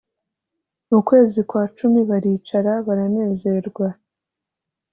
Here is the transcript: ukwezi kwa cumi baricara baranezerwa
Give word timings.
ukwezi 0.99 1.39
kwa 1.49 1.63
cumi 1.77 2.01
baricara 2.09 2.73
baranezerwa 2.85 3.87